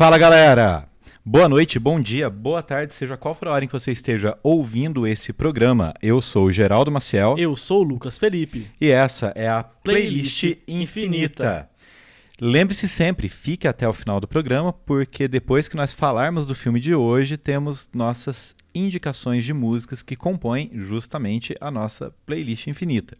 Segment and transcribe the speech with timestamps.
[0.00, 0.88] Fala galera!
[1.22, 4.34] Boa noite, bom dia, boa tarde, seja qual for a hora em que você esteja
[4.42, 5.92] ouvindo esse programa.
[6.00, 8.66] Eu sou o Geraldo Maciel Eu sou o Lucas Felipe.
[8.80, 11.04] e essa é a Playlist, Playlist Infinita.
[11.04, 11.70] Infinita.
[12.40, 16.80] Lembre-se sempre, fique até o final do programa, porque depois que nós falarmos do filme
[16.80, 23.18] de hoje, temos nossas indicações de músicas que compõem justamente a nossa Playlist Infinita.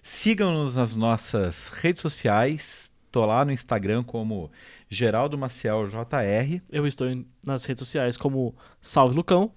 [0.00, 2.85] Sigam-nos nas nossas redes sociais,
[3.16, 4.50] tô lá no Instagram como
[4.90, 6.60] Geraldo Maciel JR.
[6.70, 7.08] Eu estou
[7.46, 9.54] nas redes sociais como Salve Lucão.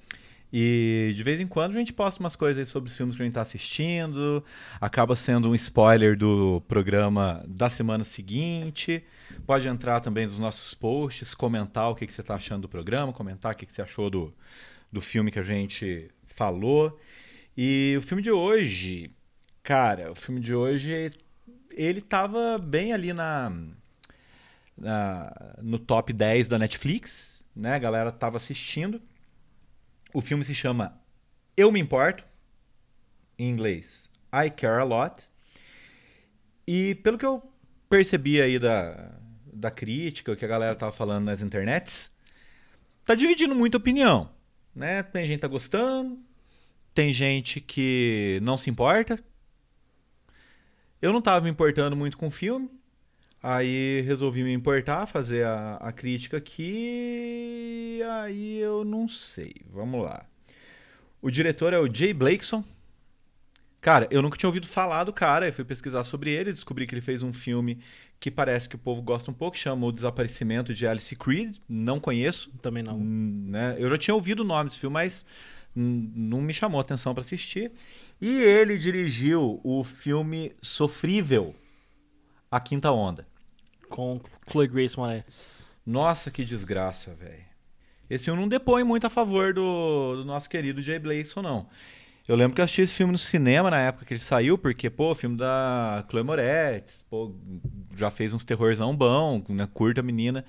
[0.51, 3.21] E de vez em quando a gente posta umas coisas aí sobre os filmes que
[3.21, 4.41] a gente tá assistindo.
[4.79, 9.03] Acaba sendo um spoiler do programa da semana seguinte.
[9.45, 13.11] Pode entrar também nos nossos posts, comentar o que, que você tá achando do programa,
[13.11, 14.33] comentar o que, que você achou do,
[14.89, 16.97] do filme que a gente falou.
[17.57, 19.11] E o filme de hoje,
[19.61, 21.11] cara, o filme de hoje,
[21.81, 23.51] ele tava bem ali na,
[24.77, 27.73] na- no top 10 da Netflix, né?
[27.75, 29.01] A galera tava assistindo.
[30.13, 30.99] O filme se chama
[31.55, 32.23] Eu Me Importo,
[33.37, 35.29] em inglês I Care a Lot.
[36.67, 37.41] E pelo que eu
[37.89, 39.11] percebi aí da,
[39.51, 42.11] da crítica, o que a galera tava falando nas internets,
[43.05, 44.29] tá dividindo muita opinião,
[44.75, 45.01] né?
[45.03, 46.19] Tem gente que tá gostando,
[46.93, 49.19] tem gente que não se importa.
[51.01, 52.69] Eu não tava me importando muito com o filme,
[53.41, 60.25] aí resolvi me importar, fazer a, a crítica aqui, aí eu não sei, vamos lá.
[61.21, 62.63] O diretor é o Jay Blakeson.
[63.79, 66.93] Cara, eu nunca tinha ouvido falar do cara, eu fui pesquisar sobre ele, descobri que
[66.93, 67.79] ele fez um filme
[68.19, 71.97] que parece que o povo gosta um pouco, chama O Desaparecimento de Alice Creed, não
[71.97, 72.97] conheço, Também não.
[72.97, 73.77] Hum, né?
[73.79, 75.25] Eu já tinha ouvido o nome desse filme, mas
[75.73, 77.71] não me chamou a atenção para assistir.
[78.21, 81.55] E ele dirigiu o filme Sofrível,
[82.51, 83.25] A Quinta Onda.
[83.87, 85.77] Com Chloe Grace Moretz.
[85.85, 87.45] Nossa, que desgraça, velho.
[88.09, 91.67] Esse filme não depõe muito a favor do, do nosso querido Jay Blakeson, não.
[92.27, 94.89] Eu lembro que eu assisti esse filme no cinema na época que ele saiu, porque,
[94.89, 97.33] pô, filme da Chloe Moretz, pô,
[97.95, 100.45] já fez uns terrorzão bom, né, curta menina.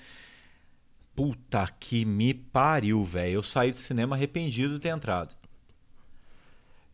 [1.14, 3.34] Puta que me pariu, velho.
[3.34, 5.34] Eu saí do cinema arrependido de ter entrado.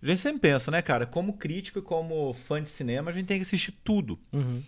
[0.07, 1.07] A gente sempre pensa, né, cara?
[1.07, 4.19] Como crítico e como fã de cinema, a gente tem que assistir tudo.
[4.33, 4.63] Uhum.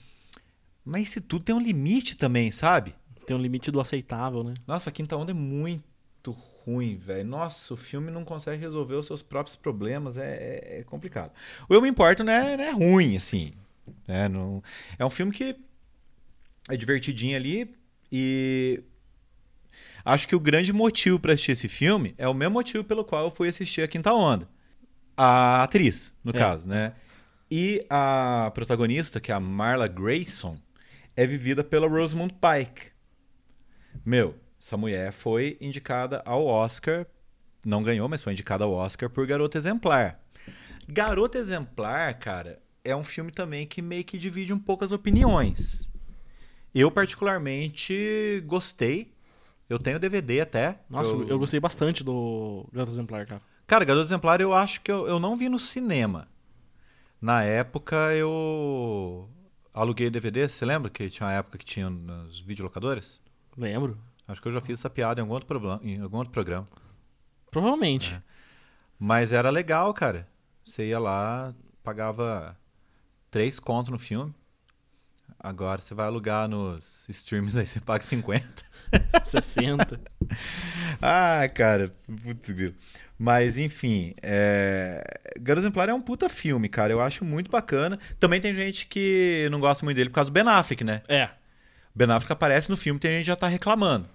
[0.84, 2.94] Mas esse tudo tem um limite também, sabe?
[3.26, 4.54] Tem um limite do aceitável, né?
[4.66, 6.30] Nossa, a Quinta Onda é muito
[6.64, 7.28] ruim, velho.
[7.28, 11.30] Nossa, o filme não consegue resolver os seus próprios problemas, é, é- é complicado.
[11.68, 13.52] O Eu Me Importo não é, não é ruim, assim.
[14.06, 14.28] né?
[14.28, 14.62] Não-
[14.98, 15.54] é um filme que
[16.68, 17.74] é divertidinho ali
[18.10, 18.82] e
[20.04, 23.24] acho que o grande motivo pra assistir esse filme é o mesmo motivo pelo qual
[23.24, 24.48] eu fui assistir a Quinta Onda.
[25.20, 26.38] A atriz, no É.
[26.38, 26.94] caso, né?
[27.50, 30.56] E a protagonista, que é a Marla Grayson,
[31.16, 32.92] é vivida pela Rosamund Pike.
[34.04, 37.04] Meu, essa mulher foi indicada ao Oscar,
[37.64, 40.20] não ganhou, mas foi indicada ao Oscar por Garota Exemplar.
[40.86, 45.90] Garota Exemplar, cara, é um filme também que meio que divide um pouco as opiniões.
[46.74, 49.12] Eu particularmente gostei.
[49.68, 50.78] Eu tenho DVD até.
[50.88, 53.42] Nossa, eu, gostei bastante do Gato Exemplar, cara.
[53.68, 56.26] Cara, Garota Exemplar eu acho que eu, eu não vi no cinema.
[57.20, 59.28] Na época eu
[59.74, 63.20] aluguei DVD, você lembra que tinha uma época que tinha nos videolocadores?
[63.54, 63.98] Lembro.
[64.26, 66.66] Acho que eu já fiz essa piada em algum outro, problema, em algum outro programa.
[67.50, 68.14] Provavelmente.
[68.14, 68.22] É.
[68.98, 70.26] Mas era legal, cara.
[70.64, 71.54] Você ia lá,
[71.84, 72.56] pagava
[73.30, 74.34] três contos no filme.
[75.38, 78.46] Agora você vai alugar nos streams aí, você paga 50.
[79.22, 80.00] 60.
[81.00, 82.74] Ah, cara, putz, grilo.
[83.18, 85.02] Mas enfim, é...
[85.40, 86.92] Garoto Exemplar é um puta filme, cara.
[86.92, 87.98] Eu acho muito bacana.
[88.20, 91.02] Também tem gente que não gosta muito dele por causa do Ben Affleck, né?
[91.08, 91.28] É.
[91.94, 94.08] Ben Affleck aparece no filme, tem gente que já tá reclamando.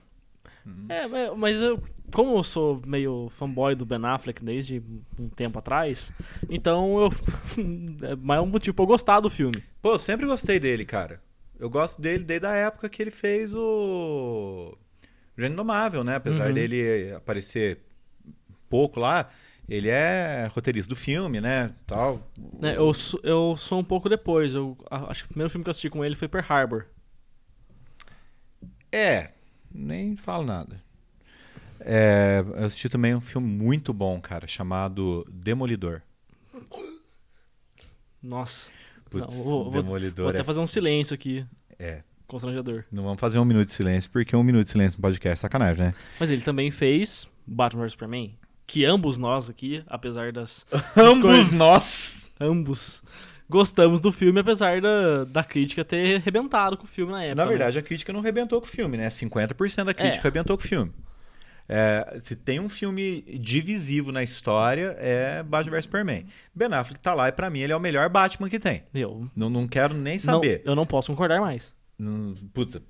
[0.88, 1.84] É, mas- mas eu,
[2.14, 4.82] como eu sou meio fanboy do Ben Affleck desde
[5.20, 6.14] um tempo atrás,
[6.50, 7.10] então eu.
[8.10, 9.62] é mais um motivo pra eu gostar do filme.
[9.82, 11.20] Pô, eu sempre gostei dele, cara.
[11.60, 14.78] Eu gosto dele desde a época que ele fez o
[15.38, 16.16] Gênio Indomável, né?
[16.16, 16.54] Apesar Uhum.
[16.54, 17.80] dele aparecer
[18.74, 19.30] pouco lá,
[19.70, 21.72] ele é roteirista do filme, né?
[21.86, 22.20] Tal.
[22.60, 24.56] Né, eu, sou- eu sou um pouco depois.
[24.56, 26.86] Eu acho que o primeiro filme que eu assisti com ele foi Pearl Harbor.
[28.92, 29.30] É,
[29.72, 30.82] nem falo nada.
[31.80, 36.02] É, eu assisti também um filme muito bom, cara, chamado Demolidor.
[38.22, 38.72] Nossa.
[39.10, 41.46] Putz, Não, vou- vou- Demolidor Vou até é, fazer um silêncio aqui.
[41.78, 42.02] é.
[42.26, 42.84] Constrangedor.
[42.92, 45.36] Não vamos fazer um minuto de silêncio, porque um minuto de silêncio no podcast é
[45.36, 45.94] sacanagem, né?
[46.20, 48.34] Mas ele também fez Batman vs Superman.
[48.66, 50.66] Que ambos nós aqui, apesar das.
[50.96, 52.32] Ambos nós!
[52.40, 53.04] Ambos
[53.50, 57.36] gostamos do filme, apesar da, da crítica ter arrebentado com o filme na época.
[57.36, 57.50] Na né?
[57.50, 59.08] verdade, a crítica não rebentou com o filme, né?
[59.10, 60.22] 50% da crítica É.
[60.24, 60.92] rebentou com o filme.
[61.70, 66.26] É, se tem um filme divisivo na história, é Batman vs Superman.
[66.54, 68.84] Ben Affleck tá lá e pra mim ele é o melhor Batman que tem.
[68.94, 70.62] Eu Não, não quero nem não, saber.
[70.66, 71.74] eu não posso concordar mais.
[71.98, 72.82] Não, puta,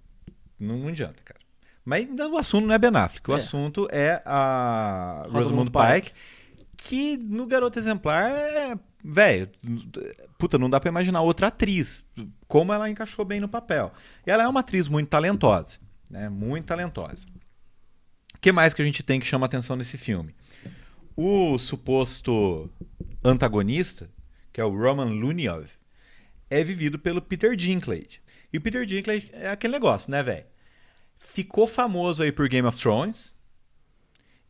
[0.60, 1.40] não, não adianta, cara.
[1.86, 3.30] Mas ainda o assunto não é Ben Affleck.
[3.30, 3.38] O É.
[3.38, 6.12] assunto é a Rosamund Rosamund Pike,
[6.78, 8.78] que no Garoto Exemplar é.
[9.06, 9.50] Velho,
[10.38, 12.10] puta, não dá pra imaginar outra atriz.
[12.48, 13.92] Como ela encaixou bem no papel.
[14.26, 15.78] E ela é uma atriz muito talentosa.
[16.10, 16.30] Né?
[16.30, 17.26] Muito talentosa.
[18.34, 20.34] O que mais que a gente tem que chama atenção nesse filme?
[21.18, 22.70] O suposto
[23.24, 24.10] antagonista,
[24.54, 25.68] que é o Roman Lunyov,
[26.50, 28.22] é vivido pelo Peter Dinklage.
[28.54, 30.46] E o Peter Dinklage é aquele negócio, né, velho?
[31.24, 33.34] Ficou famoso aí por Game of Thrones.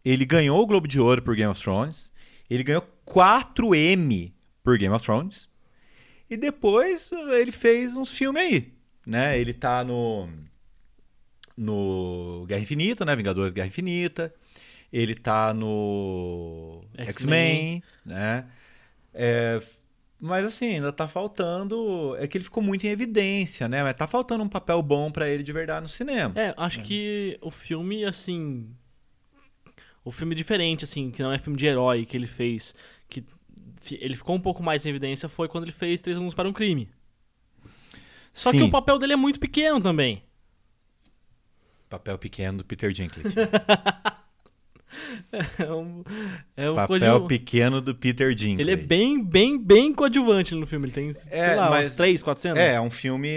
[0.03, 2.11] Ele ganhou o Globo de Ouro por Game of Thrones.
[2.49, 4.33] Ele ganhou 4 M
[4.63, 5.49] por Game of Thrones.
[6.29, 8.73] E depois ele fez uns filmes aí,
[9.05, 9.39] né?
[9.39, 10.27] Ele tá no
[11.55, 13.15] no Guerra Infinita, né?
[13.15, 14.33] Vingadores Guerra Infinita.
[14.91, 17.07] Ele tá no X-Men.
[17.07, 18.45] X-Men, né?
[19.13, 19.61] É,
[20.25, 22.15] mas assim, ainda tá faltando.
[22.17, 23.83] É que ele ficou muito em evidência, né?
[23.83, 26.33] Mas tá faltando um papel bom pra ele de verdade no cinema.
[26.39, 28.73] É, acho que o filme, assim.
[30.01, 32.73] O filme diferente, assim, que não é filme de herói que ele fez,
[33.09, 33.25] que
[33.91, 36.53] ele ficou um pouco mais em evidência, foi quando ele fez Três Alunos para um
[36.53, 36.89] Crime.
[38.31, 38.63] Só que Sim.
[38.63, 40.23] o papel dele é muito pequeno também.
[41.89, 43.35] Papel pequeno do Peter Dinklage.
[45.60, 46.04] É um,
[46.56, 48.62] é um papel coadju- pequeno do Peter Dinklage.
[48.62, 50.86] Ele é bem, bem, bem coadjuvante no filme.
[50.86, 52.57] Ele tem, É, sei lá, mas- umas 3, 4 cenas.
[52.60, 53.30] É, é um filme.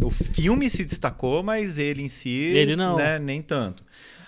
[0.00, 2.30] O filme se destacou, mas ele em si.
[2.30, 2.96] Ele não.
[2.96, 3.82] Né, nem tanto.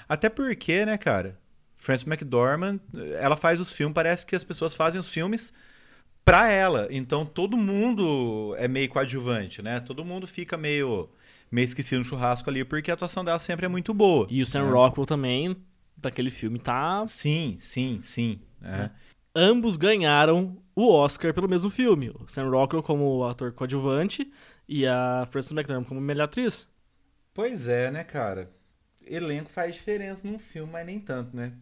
[0.08, 1.38] Até porque, né, cara?
[1.76, 2.80] Frances McDormand,
[3.20, 5.52] ela faz os filmes, parece que as pessoas fazem os filmes
[6.24, 6.88] pra ela.
[6.90, 9.78] Então todo mundo é meio coadjuvante, né?
[9.80, 11.08] Todo mundo fica meio,
[11.50, 14.26] meio esquecido no churrasco ali, porque a atuação dela sempre é muito boa.
[14.30, 14.70] E o Sam né?
[14.72, 15.56] Rockwell também,
[15.96, 17.04] daquele filme, tá.
[17.06, 18.40] Sim, sim, sim.
[18.62, 18.90] é.
[19.34, 22.10] Ambos ganharam o Oscar pelo mesmo filme.
[22.10, 24.32] O Sam Rockwell como ator coadjuvante
[24.66, 26.68] e a Frances McDormand como melhor atriz.
[27.34, 28.50] Pois é, né, cara?
[29.06, 31.52] Elenco faz diferença num filme, mas nem tanto, né?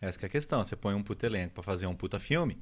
[0.00, 0.62] Essa que é a questão.
[0.62, 2.56] Você põe um puta elenco pra fazer um puta filme.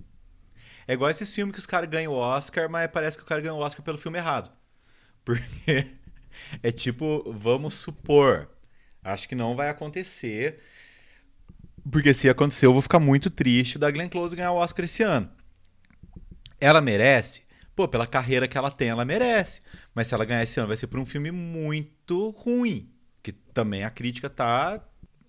[0.86, 3.40] É igual esses filmes que os caras ganham o Oscar, mas parece que o cara
[3.40, 4.50] ganhou o Oscar pelo filme errado.
[5.25, 5.86] Porque
[6.62, 8.50] é tipo, vamos supor.
[9.02, 10.60] Acho que não vai acontecer.
[11.90, 15.02] Porque se acontecer, eu vou ficar muito triste da Glenn Close ganhar o Oscar esse
[15.02, 15.28] ano.
[16.60, 17.42] Ela merece?
[17.76, 19.60] Pô, pela carreira que ela tem, ela merece.
[19.94, 22.88] Mas se ela ganhar esse ano, vai ser por um filme muito ruim.
[23.22, 24.82] Que também a crítica tá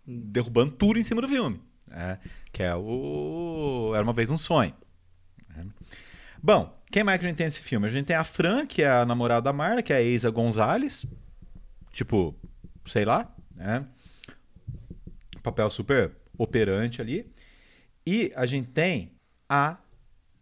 [0.06, 1.60] derrubando tudo em cima do filme.
[1.88, 2.20] né?
[2.52, 3.92] Que é o.
[3.94, 4.74] Era uma vez um sonho.
[5.50, 5.66] né?
[6.42, 7.88] Bom, quem mais que a gente tem nesse filme?
[7.88, 10.30] A gente tem a Fran, que é a namorada da Marla, que é a Isa
[10.30, 11.06] Gonzalez.
[11.92, 12.36] Tipo,
[12.86, 13.86] sei lá, né?
[15.42, 17.30] Papel super operante ali.
[18.06, 19.12] E a gente tem
[19.50, 19.78] a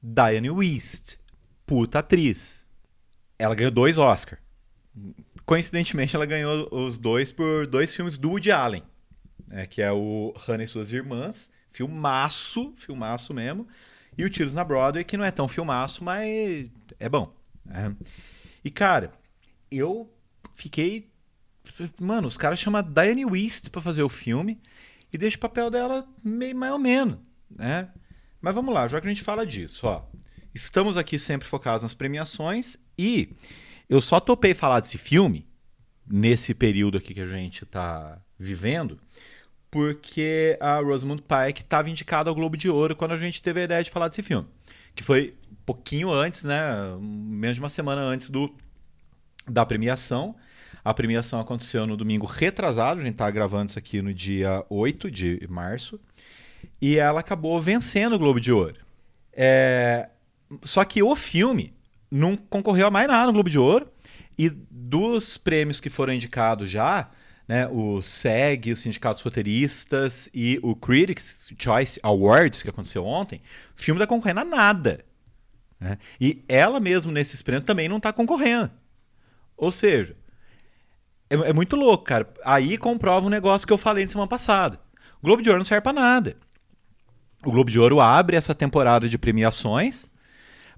[0.01, 1.17] Diane West,
[1.65, 2.67] puta atriz.
[3.39, 4.41] Ela ganhou dois Oscars.
[5.45, 8.83] Coincidentemente, ela ganhou os dois por dois filmes do Woody Allen,
[9.47, 13.67] né, que é o Hannah e Suas Irmãs, filmaço, filmaço mesmo,
[14.17, 16.69] e o Tiros na Broadway, que não é tão filmaço, mas
[16.99, 17.33] é bom.
[17.65, 17.95] né.
[18.63, 19.13] E, cara,
[19.71, 20.09] eu
[20.53, 21.09] fiquei...
[21.99, 24.61] Mano, os caras chamam Diane West pra fazer o filme
[25.13, 27.89] e deixa o papel dela meio mais ou menos, né?
[28.41, 30.03] Mas vamos lá, já que a gente fala disso, ó.
[30.53, 33.29] Estamos aqui sempre focados nas premiações e
[33.87, 35.47] eu só topei falar desse filme
[36.05, 38.99] nesse período aqui que a gente tá vivendo,
[39.71, 43.63] porque a Rosamund Pike estava indicada ao Globo de Ouro quando a gente teve a
[43.63, 44.47] ideia de falar desse filme,
[44.93, 45.33] que foi
[45.65, 46.59] pouquinho antes, né,
[46.99, 48.53] menos de uma semana antes do
[49.47, 50.35] da premiação.
[50.83, 55.09] A premiação aconteceu no domingo retrasado, a gente tá gravando isso aqui no dia 8
[55.09, 55.99] de março,
[56.81, 58.75] e ela acabou vencendo o Globo de Ouro.
[59.31, 60.09] É,
[60.63, 61.73] Só que o filme
[62.11, 63.87] não concorreu a mais nada no Globo de Ouro,
[64.37, 67.09] e dos prêmios que foram indicados já,
[67.47, 73.41] né, o SEG, os sindicatos roteiristas e o Critics Choice Awards, que aconteceu ontem,
[73.77, 75.05] o filme tá concorrendo a nada.
[75.79, 75.97] né?
[76.19, 78.71] E ela mesmo nesses prêmios também não tá concorrendo.
[79.57, 80.15] Ou seja,
[81.29, 82.27] é, é muito louco, cara.
[82.43, 84.79] Aí comprova um negócio que eu falei na semana passada.
[85.21, 86.35] O Globo de Ouro não serve pra nada.
[87.45, 90.11] O Globo de Ouro abre essa temporada de premiações,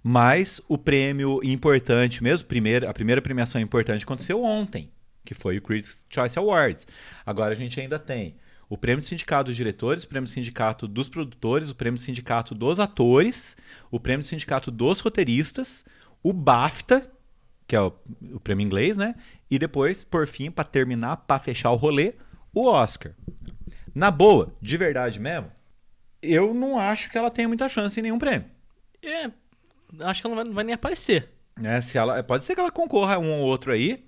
[0.04, 4.92] mas o prêmio importante mesmo, primeira, a primeira premiação importante aconteceu ontem,
[5.24, 6.88] que foi o Critics' Choice Awards.
[7.26, 8.36] Agora a gente ainda tem
[8.70, 12.04] o prêmio do sindicato dos diretores, o prêmio do sindicato dos produtores, o prêmio do
[12.04, 13.56] sindicato dos atores,
[13.92, 15.86] o prêmio do sindicato dos roteiristas,
[16.24, 17.08] o BAFTA,
[17.68, 17.94] que é o,
[18.34, 19.16] o prêmio inglês, né?
[19.50, 22.14] E depois, por fim, pra terminar, pra fechar o rolê,
[22.54, 23.14] o Oscar.
[23.94, 25.52] Na boa, de verdade mesmo,
[26.22, 28.46] eu não acho que ela tenha muita chance em nenhum prêmio.
[29.04, 29.32] É,
[30.02, 31.30] acho que ela não vai, não vai nem aparecer.
[31.58, 31.82] né?
[31.82, 34.06] Se ela, pode ser que ela concorra a um ou outro aí,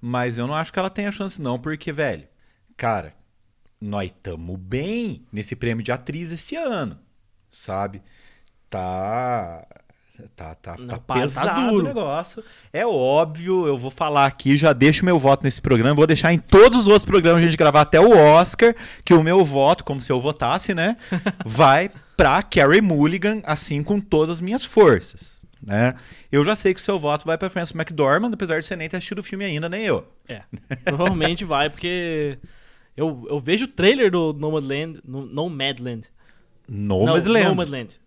[0.00, 2.26] mas eu não acho que ela tenha chance não, porque, velho,
[2.76, 3.14] cara,
[3.80, 6.98] nós estamos bem nesse prêmio de atriz esse ano,
[7.50, 8.02] sabe?
[8.68, 9.66] Tá...
[10.36, 11.84] Tá, tá, Não, tá pá, tá pesado duro.
[11.84, 12.44] o negócio.
[12.72, 16.38] É óbvio, eu vou falar aqui, já deixo meu voto nesse programa, vou deixar em
[16.38, 18.74] todos os outros programas a gente gravar até o Oscar,
[19.04, 20.96] que o meu voto, como se eu votasse, né,
[21.44, 25.94] vai pra Carrie Mulligan, assim com todas as minhas forças, né?
[26.30, 28.88] Eu já sei que o seu voto vai pra Frances McDormand, apesar de você nem
[28.88, 30.06] ter assistido o filme ainda, nem eu.
[30.28, 30.42] É,
[30.84, 32.38] provavelmente vai, porque
[32.96, 36.08] eu, eu vejo o trailer do Nomadland, no, Nomadland.
[36.68, 37.44] Nomadland.
[37.44, 38.00] Não, Nomadland.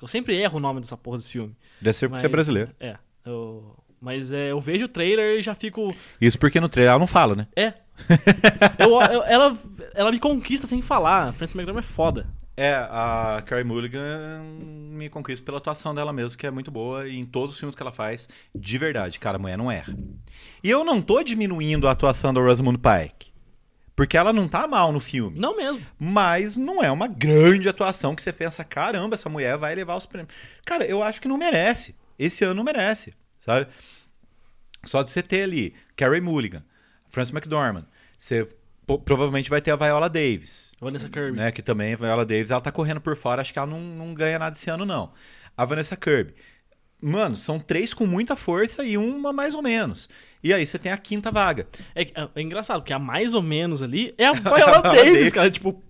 [0.00, 1.54] Eu sempre erro o nome dessa porra desse filme.
[1.80, 2.70] Deve ser porque você é Mas, brasileiro.
[2.80, 2.96] É.
[3.24, 5.94] eu- mas é, eu vejo o trailer e já fico.
[6.20, 7.46] Isso porque no trailer ela não fala, né?
[7.54, 7.74] É.
[8.78, 9.58] Eu- eu- ela,
[9.94, 11.34] ela me conquista sem falar.
[11.34, 12.26] Frances McDormand é foda.
[12.56, 14.42] É, a Carrie Mulligan
[14.90, 17.74] me conquista pela atuação dela mesmo, que é muito boa, e em todos os filmes
[17.76, 19.94] que ela faz, de verdade, cara, a mulher não erra.
[20.62, 23.29] E eu não tô diminuindo a atuação da Rosamund Pike,
[24.00, 25.38] porque ela não tá mal no filme.
[25.38, 25.86] Não mesmo.
[25.98, 30.06] Mas não é uma grande atuação que você pensa, caramba, essa mulher vai levar os
[30.06, 30.34] prêmios.
[30.64, 31.94] Cara, eu acho que não merece.
[32.18, 33.66] Esse ano não merece, sabe?
[34.86, 36.64] Só de você ter ali Carrie Mulligan,
[37.10, 37.84] Frances McDormand,
[38.18, 38.48] você
[39.04, 41.36] provavelmente vai ter a Viola Davis, Vanessa Kirby.
[41.36, 41.52] né?
[41.52, 44.14] Que também a Viola Davis, ela tá correndo por fora, acho que ela não, não
[44.14, 45.12] ganha nada esse ano, não.
[45.54, 46.34] A Vanessa Kirby.
[47.02, 50.08] Mano, são três com muita força e uma mais ou menos.
[50.42, 51.66] E aí você tem a quinta vaga.
[51.94, 55.32] É, é- é engraçado, porque a mais ou menos ali é a Viola Davis, Davis.
[55.32, 55.50] cara.
[55.50, 55.82] Tipo,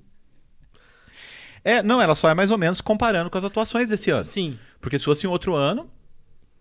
[1.65, 4.25] É, não, ela só é mais ou menos comparando com as atuações desse ano.
[4.25, 4.59] sim.
[4.81, 5.91] Porque se fosse em outro ano,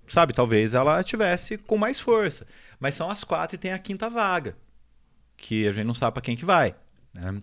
[0.05, 2.45] sabe, talvez ela tivesse com mais força.
[2.77, 4.57] Mas são as quatro e tem a quinta vaga.
[5.37, 6.75] Que a gente não sabe pra quem que vai.
[7.13, 7.41] né?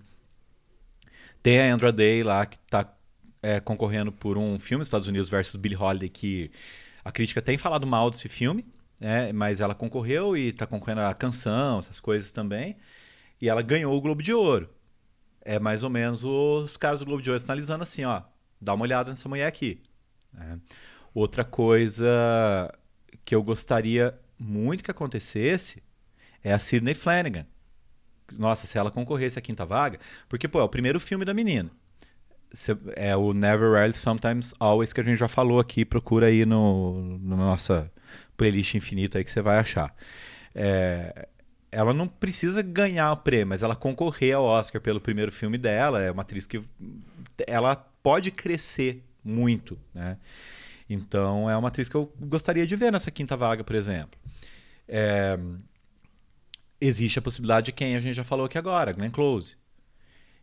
[1.42, 2.92] Tem a Andra Day lá que tá
[3.42, 6.50] é, concorrendo por um filme Estados Unidos versus Billie Holiday que
[7.06, 8.66] a crítica tem falado mal desse filme,
[8.98, 9.32] né?
[9.32, 12.76] mas ela concorreu e tá concorrendo a canção, essas coisas também.
[13.40, 14.68] E ela ganhou o Globo de Ouro.
[15.40, 18.22] É mais ou menos os caras do Globo de Ouro sinalizando assim, ó,
[18.60, 19.80] dá uma olhada nessa mulher aqui.
[20.32, 20.58] né?
[21.14, 22.76] Outra coisa
[23.24, 25.80] que eu gostaria muito que acontecesse
[26.42, 27.46] é a Sidney Flanagan.
[28.36, 31.70] Nossa, se ela concorresse à quinta vaga, porque, pô, é o primeiro filme da menina.
[32.94, 37.18] É o Never, Rarely, Sometimes, Always, que a gente já falou aqui, procura aí no,
[37.18, 37.90] na nossa
[38.36, 39.94] playlist infinita aí que você vai achar.
[40.54, 41.28] É,
[41.70, 46.00] ela não precisa ganhar o prêmio, mas ela concorrer ao Oscar pelo primeiro filme dela,
[46.00, 46.62] é uma atriz que
[47.46, 50.16] ela pode crescer muito, né?
[50.88, 54.18] Então é uma atriz que eu gostaria de ver nessa quinta vaga, por exemplo.
[54.88, 55.38] É,
[56.80, 59.56] existe a possibilidade de quem a gente já falou aqui agora, Glenn Close.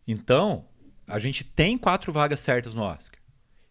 [0.06, 0.66] Então,
[1.06, 3.20] a gente tem quatro vagas certas no Oscar.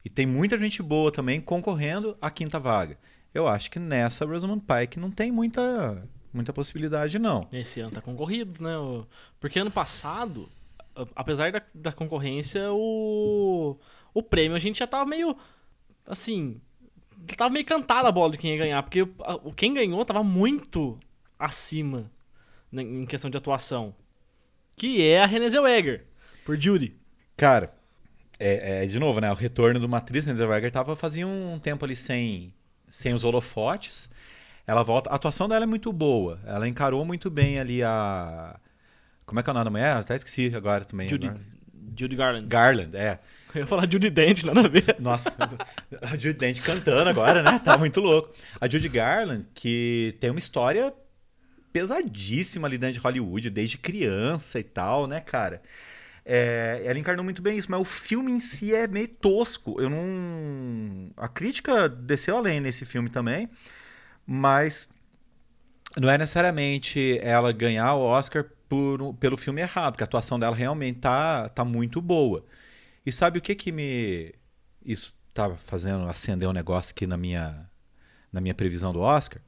[0.03, 2.97] E tem muita gente boa também concorrendo à quinta vaga.
[3.33, 7.47] Eu acho que nessa Rosamund Pike não tem muita, muita possibilidade, não.
[7.51, 8.73] Esse ano tá concorrido, né?
[9.39, 10.49] Porque ano passado,
[11.15, 13.77] apesar da, da concorrência, o,
[14.13, 15.35] o prêmio a gente já tava meio.
[16.05, 16.61] Assim.
[17.37, 18.83] Tava meio cantada a bola de quem ia ganhar.
[18.83, 19.07] Porque
[19.55, 20.99] quem ganhou tava muito
[21.39, 22.11] acima
[22.69, 23.95] né, em questão de atuação.
[24.75, 26.05] Que é a Renée Zellweger,
[26.43, 26.97] por Judy.
[27.35, 27.73] Cara,
[28.39, 29.31] é, é, de novo, né?
[29.31, 30.35] O retorno do Matriz, né?
[30.35, 32.53] Zellweger tava fazia um tempo ali sem,
[32.87, 34.09] sem os holofotes.
[34.65, 35.09] Ela volta.
[35.09, 36.39] A atuação dela é muito boa.
[36.45, 38.59] Ela encarou muito bem ali a.
[39.25, 39.95] Como é que é o nome da mulher?
[39.95, 41.09] Até esqueci agora também.
[41.09, 41.43] Judy, agora.
[41.97, 42.47] Judy Garland.
[42.47, 43.19] Garland, é.
[43.53, 44.95] Eu ia falar Judy Dent, nada a ver.
[44.99, 45.31] Nossa,
[46.01, 47.59] a Judy Dent cantando agora, né?
[47.59, 48.33] Tá muito louco.
[48.59, 50.91] A Judy Garland, que tem uma história
[51.71, 55.61] pesadíssima ali dentro de Hollywood, desde criança e tal, né, cara?
[56.25, 59.79] É, ela encarnou muito bem isso, mas o filme em si é meio tosco.
[59.81, 61.11] Eu não.
[61.17, 63.49] A crítica desceu além nesse filme também,
[64.25, 64.89] mas
[65.99, 70.55] não é necessariamente ela ganhar o Oscar por, pelo filme errado, porque a atuação dela
[70.55, 72.45] realmente tá, tá muito boa.
[73.05, 74.33] E sabe o que que me.
[74.85, 77.69] Isso tá fazendo acender um negócio aqui na minha,
[78.31, 79.41] na minha previsão do Oscar?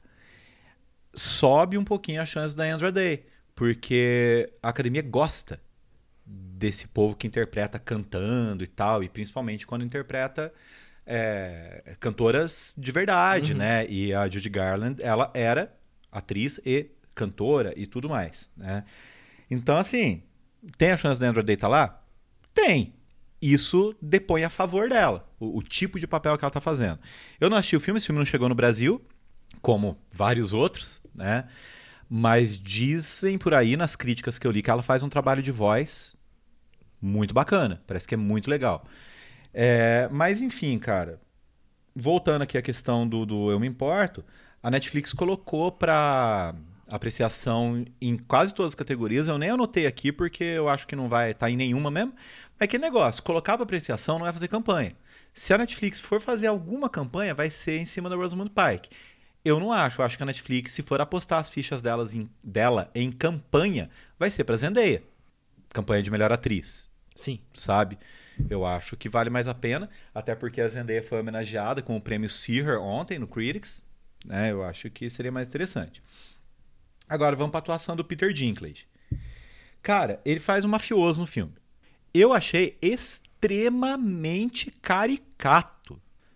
[1.13, 5.60] Sobe um pouquinho a chance da Andra Day, porque a academia gosta
[6.25, 10.51] desse povo que interpreta cantando e tal, e principalmente quando interpreta
[11.05, 13.86] é, cantoras de verdade, né?
[13.88, 15.72] E a Judy Garland, ela era
[16.12, 18.84] atriz e cantora e tudo mais, né?
[19.50, 20.24] Então, assim,
[20.77, 22.01] tem a chance da Andra Day estar lá?
[22.53, 22.94] Tem.
[23.41, 27.00] Isso depõe a favor dela, o, o tipo de papel que ela tá fazendo.
[27.39, 29.01] Eu não assisti o filme, esse filme não chegou no Brasil,
[29.62, 31.48] como vários outros, né?
[32.10, 35.52] Mas dizem por aí nas críticas que eu li que ela faz um trabalho de
[35.52, 36.16] voz
[37.02, 37.82] muito bacana.
[37.88, 38.86] Parece que é muito legal.
[39.54, 41.20] É, mas enfim, cara,
[41.96, 44.24] voltando aqui à questão do, do Eu Me Importo,
[44.62, 46.54] a Netflix colocou para
[46.88, 49.28] apreciação em quase todas as categorias.
[49.28, 52.14] Eu nem anotei aqui porque eu acho que não vai estar tá em nenhuma mesmo.
[52.60, 54.96] É que negócio, colocar para apreciação não é fazer campanha.
[55.34, 58.90] Se a Netflix for fazer alguma campanha, vai ser em cima da Rosamund Pike.
[59.46, 60.02] Eu não acho.
[60.02, 63.92] Eu acho que a Netflix, se for apostar as fichas delas em, dela em campanha,
[64.18, 65.04] vai ser para Zendaya.
[65.70, 66.90] Campanha de melhor atriz.
[67.16, 67.40] Sim.
[67.54, 68.00] Sabe?
[68.50, 72.02] Eu acho que vale mais a pena, até porque a Zendaya foi homenageada com o
[72.02, 73.84] prêmio Seher ontem no Critics.
[74.25, 74.52] Né?
[74.52, 76.02] Eu acho que seria mais interessante.
[77.08, 78.88] Agora vamos para a atuação do Peter Dinklage.
[79.84, 81.54] Cara, ele faz um mafioso no filme.
[82.12, 85.75] Eu achei extremamente caricato.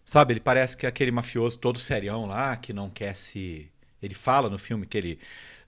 [0.09, 3.71] Sabe, ele parece que é aquele mafioso todo serião lá, que não quer se.
[4.01, 5.19] Ele fala no filme que ele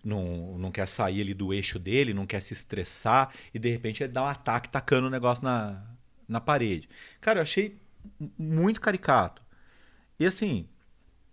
[0.04, 4.02] não, não quer sair ali do eixo dele, não quer se estressar, e de repente
[4.02, 5.84] ele dá um ataque tacando o negócio na,
[6.28, 6.90] na parede.
[7.22, 7.78] Cara, eu achei
[8.36, 9.44] muito caricato.
[10.20, 10.68] E assim,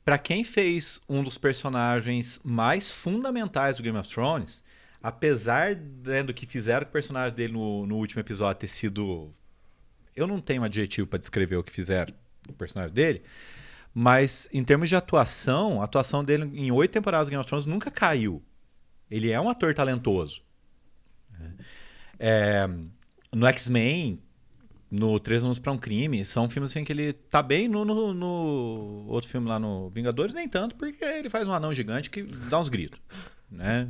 [0.04, 4.62] para quem fez um dos personagens mais fundamentais do Game of Thrones,
[5.02, 5.74] apesar
[6.04, 9.34] né, do que fizeram com o personagem dele no, no último episódio ter sido.
[10.14, 12.12] Eu não tenho um adjetivo para descrever o que fizeram
[12.48, 13.22] o personagem dele,
[13.94, 17.66] mas em termos de atuação, a atuação dele em oito temporadas do Game of Thrones
[17.66, 18.42] nunca caiu.
[19.10, 20.42] Ele é um ator talentoso.
[22.18, 22.68] É,
[23.32, 24.20] no X-Men,
[24.90, 28.14] no Três Anos para um Crime, são filmes assim que ele tá bem no, no,
[28.14, 32.22] no, outro filme lá no Vingadores, nem tanto, porque ele faz um anão gigante que
[32.22, 33.00] dá uns gritos.
[33.50, 33.86] Né?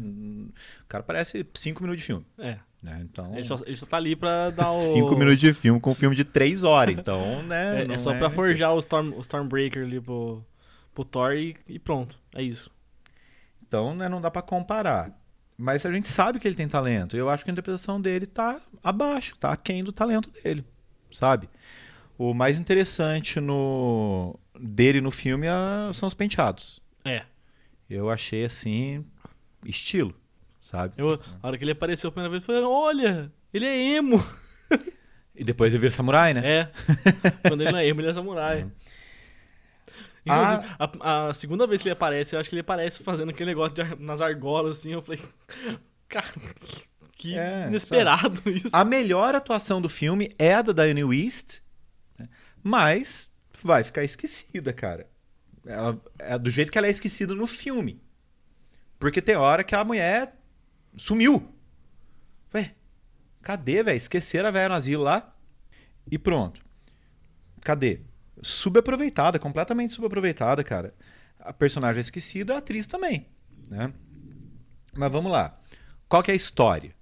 [0.84, 2.26] O cara parece cinco minutos de filme.
[2.38, 2.58] É.
[2.82, 3.00] Né?
[3.02, 4.92] Então, ele, só, ele só tá ali pra dar o.
[4.92, 6.96] Cinco minutos de filme com um filme de três horas.
[6.96, 7.82] Então, né?
[7.82, 8.18] É, é só é...
[8.18, 10.44] pra forjar o, Storm, o Stormbreaker ali pro,
[10.94, 12.18] pro Thor e, e pronto.
[12.34, 12.70] É isso.
[13.66, 15.10] Então, né, não dá para comparar.
[15.56, 17.16] Mas a gente sabe que ele tem talento.
[17.16, 20.64] Eu acho que a interpretação dele tá abaixo, tá aquém do talento dele
[21.10, 21.48] sabe?
[22.16, 26.80] O mais interessante no dele no filme é, são os penteados.
[27.04, 27.22] É.
[27.88, 29.04] Eu achei assim
[29.64, 30.14] estilo,
[30.68, 30.94] sabe?
[30.98, 34.22] Eu, a hora que ele apareceu a primeira vez, eu falei: "Olha, ele é emo".
[35.34, 36.42] E depois ele vira samurai, né?
[36.44, 36.72] É.
[37.48, 38.64] Quando ele não é emo, ele é samurai.
[38.64, 38.70] Uhum.
[40.26, 40.90] Inclusive, a...
[41.00, 41.34] A, a...
[41.34, 44.20] segunda vez que ele aparece, eu acho que ele aparece fazendo aquele negócio de, nas
[44.20, 44.92] argolas, assim.
[44.92, 45.22] Eu falei,
[46.08, 46.26] cara,
[47.12, 48.52] que é, inesperado sabe?
[48.58, 48.76] isso.
[48.76, 51.60] A melhor atuação do filme é a da Diane West,
[52.18, 52.28] né?
[52.62, 53.30] mas
[53.62, 55.08] vai ficar esquecida, cara.
[55.64, 58.02] Ela, é do jeito que ela é esquecida no filme.
[58.98, 60.37] Porque tem hora que a mulher
[60.96, 61.52] sumiu.
[62.54, 62.74] Ué,
[63.42, 63.96] cadê, velho?
[63.96, 65.34] Esqueceram a velha no asilo lá
[66.10, 66.60] e pronto.
[67.62, 68.00] Cadê?
[68.40, 70.94] Subaproveitada, completamente subaproveitada, cara.
[71.40, 73.26] A personagem é esquecida, a atriz também,
[73.68, 73.92] né?
[74.94, 75.58] Mas vamos lá.
[76.08, 76.94] Qual que é a história?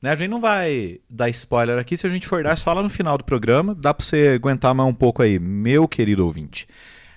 [0.00, 0.10] Né?
[0.10, 2.90] A gente não vai dar spoiler aqui, se a gente for dar só lá no
[2.90, 6.68] final do programa, dá para você aguentar mais um pouco aí, meu querido ouvinte.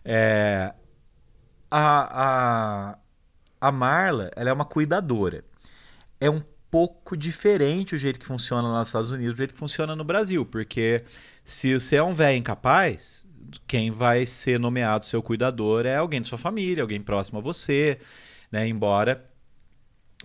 [0.05, 0.73] É,
[1.69, 2.97] a, a,
[3.59, 5.43] a Marla, ela é uma cuidadora.
[6.19, 9.59] É um pouco diferente o jeito que funciona lá nos Estados Unidos, o jeito que
[9.59, 11.03] funciona no Brasil, porque
[11.43, 13.25] se você é um velho incapaz,
[13.65, 17.99] quem vai ser nomeado seu cuidador é alguém da sua família, alguém próximo a você,
[18.51, 18.67] né?
[18.67, 19.25] Embora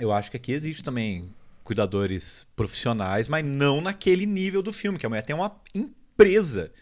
[0.00, 5.06] eu acho que aqui existe também cuidadores profissionais, mas não naquele nível do filme, que
[5.06, 6.72] a mulher tem uma empresa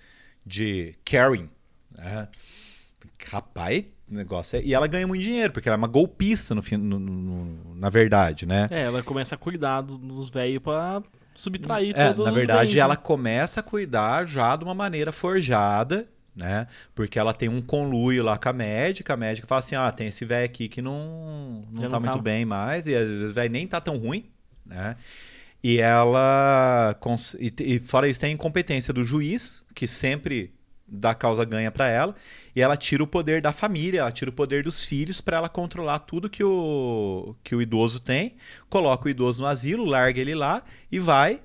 [0.44, 1.50] de caring.
[1.96, 2.28] Né?
[3.28, 4.62] Rapaz, negócio é...
[4.62, 8.46] E ela ganha muito dinheiro, porque ela é uma golpista, no, no, no na verdade,
[8.46, 8.68] né?
[8.70, 11.02] É, ela começa a cuidar dos velhos pra
[11.34, 13.00] subtrair é, todos Na verdade, ela né?
[13.02, 16.66] começa a cuidar já de uma maneira forjada, né?
[16.94, 20.08] Porque ela tem um conluio lá com a médica, a médica fala assim, ah, tem
[20.08, 23.34] esse velho aqui que não, não, tá, não muito bem mais, e às vezes o
[23.34, 24.26] velho nem tá tão ruim,
[24.64, 24.96] né?
[25.62, 26.96] E ela.
[27.38, 30.54] E fora isso, tem a incompetência do juiz, que sempre
[30.88, 32.14] dá causa ganha para ela,
[32.54, 35.48] e ela tira o poder da família, ela tira o poder dos filhos para ela
[35.48, 38.36] controlar tudo que o, que o idoso tem,
[38.68, 41.40] coloca o idoso no asilo, larga ele lá e vai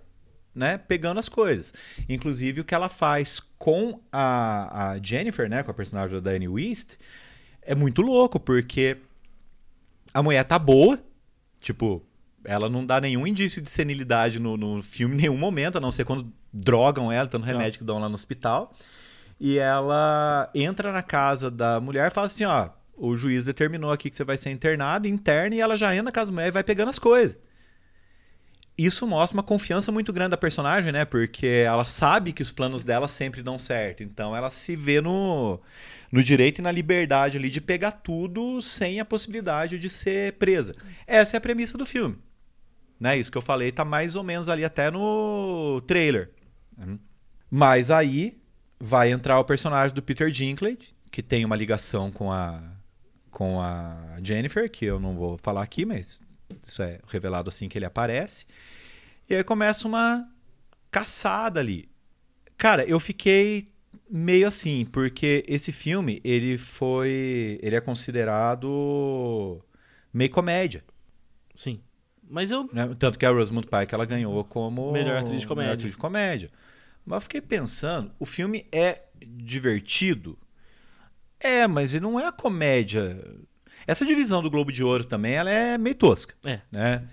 [0.53, 1.73] né, pegando as coisas.
[2.07, 6.47] Inclusive, o que ela faz com a, a Jennifer, né, com a personagem da Diane
[6.47, 6.93] West,
[7.61, 8.97] é muito louco, porque
[10.13, 10.99] a mulher tá boa,
[11.59, 12.01] tipo,
[12.45, 15.91] ela não dá nenhum indício de senilidade no, no filme em nenhum momento, a não
[15.91, 18.73] ser quando drogam ela, tanto remédio que dão lá no hospital.
[19.39, 24.09] E ela entra na casa da mulher e fala assim: ó, o juiz determinou aqui
[24.09, 26.51] que você vai ser internado, interna, e ela já entra na casa da mulher e
[26.51, 27.37] vai pegando as coisas.
[28.77, 31.05] isso mostra uma confiança muito grande da personagem, né?
[31.05, 34.03] Porque ela sabe que os planos dela sempre dão certo.
[34.03, 35.59] Então ela se vê no,
[36.11, 40.75] no direito e na liberdade ali de pegar tudo sem a possibilidade de ser presa.
[41.05, 42.17] Essa é a premissa do filme.
[42.99, 43.17] Né?
[43.17, 46.31] Isso que eu falei tá mais ou menos ali até no trailer.
[47.49, 48.37] Mas aí
[48.79, 52.61] vai entrar o personagem do Peter Dinklage, que tem uma ligação com a
[53.35, 56.21] com a Jennifer, que eu não vou falar aqui, mas
[56.63, 58.45] isso é revelado assim que ele aparece.
[59.29, 60.25] E aí começa uma
[60.89, 61.89] caçada ali.
[62.57, 63.65] Cara, eu fiquei
[64.09, 69.61] meio assim, porque esse filme, ele foi, ele é considerado
[70.13, 70.81] meio comédia.
[71.53, 71.81] Sim.
[72.29, 72.95] Mas eu né?
[72.97, 75.73] Tanto que a Rosamund Pike ela ganhou como melhor atriz de comédia.
[75.73, 76.49] Atriz de comédia.
[77.05, 80.37] Mas eu fiquei pensando, o filme é divertido?
[81.39, 83.23] É, mas ele não é a comédia.
[83.85, 86.33] Essa divisão do Globo de Ouro também, ela é meio tosca.
[86.45, 86.61] É.
[86.71, 87.03] Né?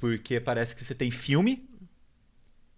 [0.00, 1.68] Porque parece que você tem filme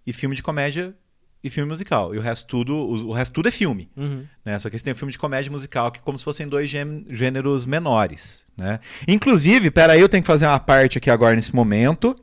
[0.07, 0.95] e filme de comédia
[1.43, 2.15] e filme musical.
[2.15, 3.89] E o resto tudo, o, o resto tudo é filme.
[3.97, 4.27] Uhum.
[4.45, 4.59] Né?
[4.59, 6.71] Só que você tem o filme de comédia musical, que é como se fossem dois
[6.71, 8.47] gêneros menores.
[8.57, 8.81] Né?
[9.07, 12.17] Inclusive, peraí, eu tenho que fazer uma parte aqui agora nesse momento.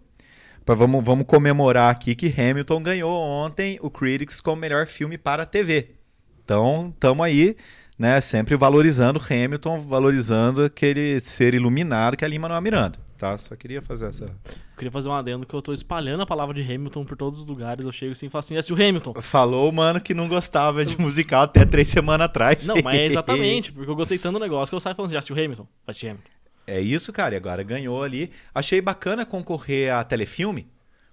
[0.65, 5.43] Pra, vamos, vamos comemorar aqui que Hamilton ganhou ontem o Critics como melhor filme para
[5.43, 5.95] a TV.
[6.43, 7.55] Então, estamos aí
[8.01, 13.37] né, sempre valorizando Hamilton, valorizando aquele ser iluminado que é Lima Manuel Miranda, tá?
[13.37, 14.25] Só queria fazer essa...
[14.25, 17.39] Eu queria fazer um adendo que eu tô espalhando a palavra de Hamilton por todos
[17.39, 19.13] os lugares, eu chego assim e falo assim, assistiu Hamilton.
[19.21, 22.65] Falou, mano, que não gostava de musical até três semanas atrás.
[22.65, 25.13] Não, mas é exatamente, porque eu gostei tanto do negócio que eu saio falando assim,
[25.13, 25.67] já assistiu Hamilton?
[25.85, 26.40] Assistir Hamilton.
[26.71, 28.31] É isso, cara, e agora ganhou ali.
[28.53, 30.67] Achei bacana concorrer a telefilme,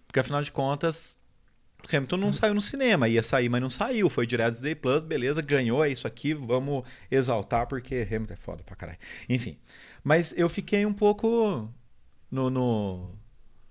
[0.06, 1.18] porque afinal de contas
[1.92, 4.10] Hamilton não saiu no cinema, ia sair, mas não saiu.
[4.10, 8.36] Foi direto do Disney Plus, beleza, ganhou, é isso aqui, vamos exaltar, porque Hamilton é
[8.36, 8.98] foda pra caralho.
[9.28, 9.56] Enfim.
[10.02, 11.72] Mas eu fiquei um pouco
[12.30, 12.50] no.
[12.50, 13.14] no,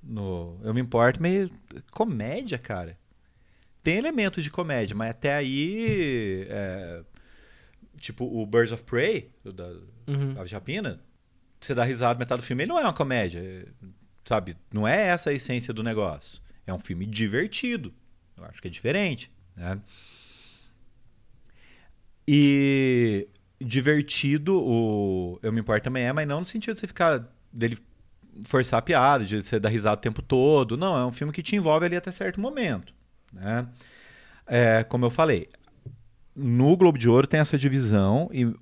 [0.02, 1.50] no eu me importo, meio.
[1.92, 2.98] Comédia, cara.
[3.84, 6.46] Tem elementos de comédia, mas até aí.
[6.50, 7.04] É,
[7.98, 9.74] tipo, o Birds of Prey, da
[10.08, 10.36] Uhum.
[10.38, 11.02] Ave de Rapina,
[11.60, 13.68] você dá risada metade do filme, ele não é uma comédia.
[14.26, 14.58] Sabe?
[14.72, 16.42] Não é essa a essência do negócio.
[16.66, 17.94] É um filme divertido.
[18.36, 19.32] Eu acho que é diferente.
[19.56, 19.80] Né?
[22.28, 23.28] E
[23.60, 27.26] divertido, o Eu Me Importo também é, mas não no sentido de você ficar.
[27.52, 27.78] dele
[28.46, 30.78] forçar a piada, de você dar risada o tempo todo.
[30.78, 32.94] Não, é um filme que te envolve ali até certo momento.
[33.34, 33.68] Né?
[34.46, 35.50] É, como eu falei,
[36.36, 38.54] no Globo de Ouro tem essa divisão e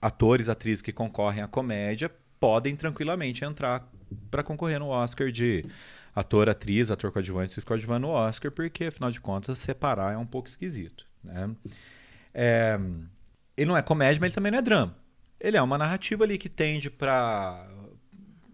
[0.00, 2.10] atores, atrizes que concorrem à comédia
[2.42, 3.88] podem tranquilamente entrar
[4.28, 5.64] para concorrer no Oscar de
[6.12, 10.26] ator, atriz, ator coadjuvante, atriz coadjuvante no Oscar, porque, afinal de contas, separar é um
[10.26, 11.06] pouco esquisito.
[11.22, 11.54] Né?
[12.34, 12.80] É,
[13.56, 14.96] ele não é comédia, mas ele também não é drama.
[15.38, 17.64] Ele é uma narrativa ali que tende para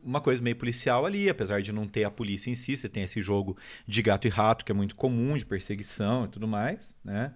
[0.05, 3.05] uma coisa meio policial ali, apesar de não ter a polícia em si, você tem
[3.05, 6.95] esse jogo de gato e rato que é muito comum, de perseguição e tudo mais,
[7.03, 7.33] né?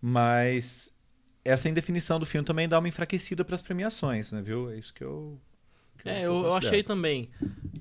[0.00, 0.90] Mas
[1.44, 4.70] essa indefinição do filme também dá uma enfraquecida para as premiações, né, viu?
[4.70, 5.38] É isso que eu
[6.04, 7.28] que É, eu, eu achei também.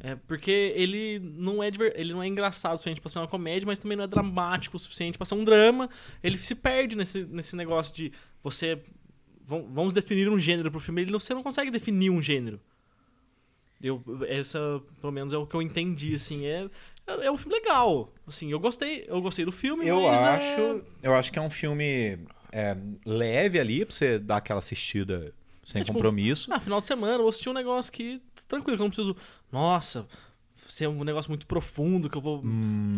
[0.02, 3.28] É, porque ele não é diver- ele não é engraçado o suficiente pra ser uma
[3.28, 5.90] comédia, mas também não é dramático o suficiente pra ser um drama.
[6.24, 8.12] Ele se perde nesse, nesse negócio de
[8.44, 8.80] você.
[9.46, 11.02] vam- Vamos definir um gênero pro filme.
[11.04, 12.60] Ele não, você não consegue definir um gênero.
[13.82, 16.46] Eu, essa, pelo menos, é o que eu entendi, assim.
[16.46, 16.70] É,
[17.08, 18.14] é, é um filme legal.
[18.26, 21.42] Assim, eu gostei, eu gostei do filme, Eu mas é- acho, eu acho que é
[21.42, 22.18] um filme
[22.52, 25.34] é, leve ali pra você dar aquela assistida
[25.64, 26.52] sem É, tipo, compromisso.
[26.54, 28.22] Ah, final de semana, eu vou assistir um negócio que.
[28.48, 29.16] Tranquilo, que eu não preciso.
[29.52, 30.08] Nossa,
[30.56, 32.42] ser um negócio muito profundo que eu vou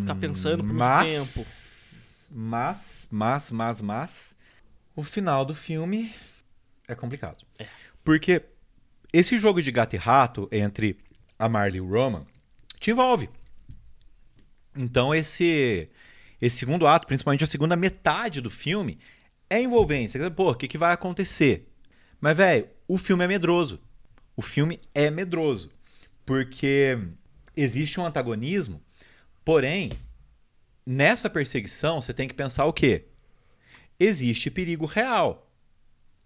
[0.00, 1.46] ficar pensando por mas- muito tempo.
[2.30, 4.36] Mas, mas, mas, mas,
[4.94, 6.12] o final do filme
[6.88, 7.44] é complicado.
[7.58, 7.66] É.
[8.04, 8.42] Porque
[9.12, 10.98] esse jogo de gato e rato entre
[11.38, 12.26] a Marley e o Roman
[12.80, 13.28] te envolve.
[14.76, 15.88] Então esse
[16.40, 18.98] esse segundo ato, principalmente a segunda metade do filme,
[19.48, 20.12] é envolvente.
[20.12, 21.66] Você quer dizer, pô, o que, que vai acontecer?
[22.20, 23.80] Mas, velho, o filme é medroso.
[24.36, 25.70] O filme é medroso.
[26.24, 26.98] Porque
[27.56, 28.82] existe um antagonismo,
[29.44, 29.90] porém,
[30.84, 33.04] nessa perseguição você tem que pensar o quê?
[33.98, 35.50] Existe perigo real.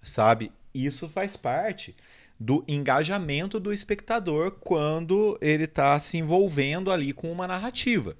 [0.03, 0.51] Sabe?
[0.75, 1.95] Isso faz parte
[2.39, 8.17] do engajamento do espectador quando ele está se envolvendo ali com uma narrativa.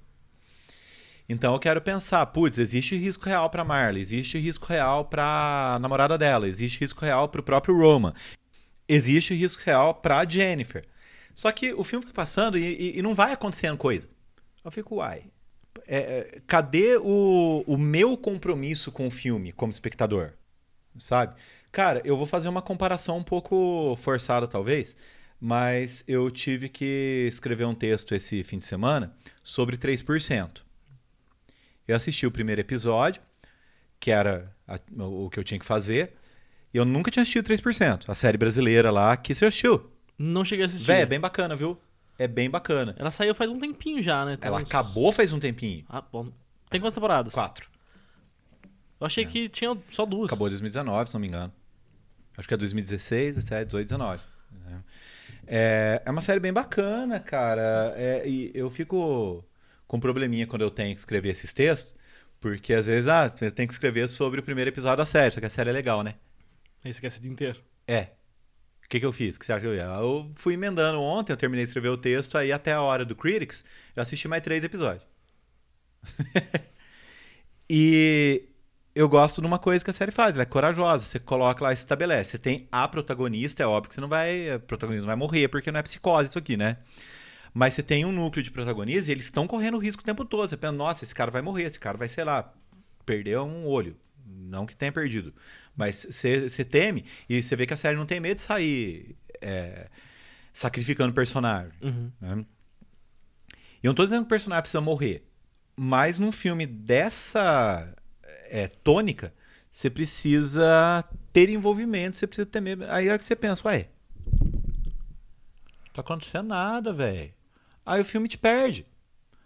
[1.31, 6.17] Então eu quero pensar, putz, existe risco real para Marley, existe risco real para namorada
[6.17, 8.13] dela, existe risco real para o próprio Roman,
[8.87, 10.83] existe risco real para Jennifer.
[11.33, 14.09] Só que o filme vai passando e, e- e não vai acontecendo coisa.
[14.63, 15.23] Eu fico, uai,
[15.87, 20.33] é, é, cadê o, o meu compromisso com o filme como espectador?
[20.99, 21.35] Sabe?
[21.71, 24.95] Cara, eu vou fazer uma comparação um pouco forçada, talvez,
[25.39, 30.61] Mas eu tive que escrever um texto esse fim de semana sobre 3%.
[31.91, 33.21] Eu assisti o primeiro episódio,
[33.99, 36.13] que era a, o que eu tinha que fazer.
[36.73, 38.09] E eu nunca tinha assistido 3%.
[38.09, 39.91] A série brasileira lá que você assistiu.
[40.17, 40.85] Não cheguei a assistir.
[40.87, 41.77] Véi, é bem bacana, viu?
[42.17, 42.95] É bem bacana.
[42.97, 44.37] Ela saiu faz um tempinho já, né?
[44.37, 45.83] Tem Ela uns- acabou faz um tempinho.
[45.89, 46.31] Ah, bom.
[46.69, 47.33] Tem quantas temporadas?
[47.33, 47.67] Quatro.
[48.99, 50.27] Eu achei que tinha só duas.
[50.27, 51.51] Acabou em 2019, se não me engano.
[52.37, 54.21] Acho que é 2016, 17, 18, 19.
[54.63, 54.83] né?
[55.47, 57.93] É, é uma série bem bacana, cara.
[57.97, 59.43] É, e eu fico
[59.91, 61.93] com um probleminha quando eu tenho que escrever esses textos,
[62.39, 65.41] porque às vezes, ah, você tem que escrever sobre o primeiro episódio da série, só
[65.41, 66.13] que a série é legal, né?
[66.81, 67.59] Aí você quer esse dia inteiro.
[67.85, 68.07] É.
[68.85, 69.35] O que, que eu fiz?
[69.35, 69.83] O que você acha que eu ia?
[69.83, 73.17] Eu fui emendando ontem, eu terminei de escrever o texto, aí até a hora do
[73.17, 75.05] Critics, eu assisti mais três episódios.
[77.69, 78.45] e
[78.95, 81.05] eu gosto de uma coisa que a série faz, ela é corajosa.
[81.05, 82.31] Você coloca lá, estabelece.
[82.31, 84.51] Você tem a protagonista, é óbvio que você não vai.
[84.51, 86.77] A protagonista não vai morrer, porque não é psicose isso aqui, né?
[87.53, 90.47] Mas você tem um núcleo de protagonistas e eles estão correndo risco o tempo todo.
[90.47, 92.53] Você pensa, nossa, esse cara vai morrer, esse cara vai, sei lá,
[93.05, 93.97] perder um olho.
[94.25, 95.33] Não que tenha perdido.
[95.75, 99.89] Mas você, teme e você vê que a série não tem medo de sair é,
[100.53, 101.73] sacrificando o personagem.
[101.81, 102.11] Uhum.
[102.19, 102.45] né?
[103.83, 105.27] E eu não tô dizendo que o personagem precisa morrer.
[105.75, 107.93] Mas num filme dessa
[108.45, 109.33] é, tônica,
[109.69, 112.85] você precisa ter envolvimento, você precisa ter medo.
[112.89, 113.89] Aí é que você pensa, ué,
[114.31, 117.33] não tá acontecendo nada, velho.
[117.85, 118.85] Aí o filme te perde.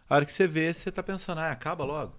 [0.10, 2.16] A hora que você vê, você tá pensando, ah, acaba logo.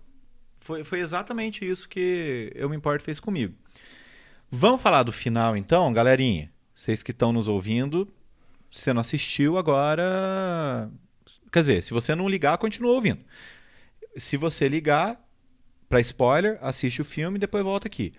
[0.61, 3.55] Foi, foi exatamente isso que eu me importo fez comigo.
[4.51, 6.51] Vamos falar do final então, galerinha?
[6.75, 8.09] Vocês que estão nos ouvindo,
[8.71, 10.91] se você não assistiu agora.
[11.53, 13.21] Quer dizer, se você não ligar, continua ouvindo.
[14.17, 15.21] Se você ligar
[15.89, 18.13] para spoiler, assiste o filme e depois volta aqui.